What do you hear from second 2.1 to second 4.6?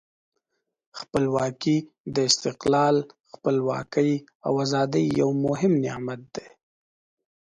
د استقلال، خپلواکي او